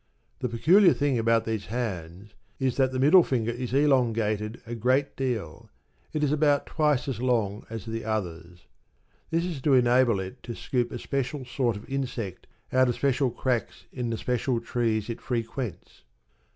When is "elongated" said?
3.71-4.59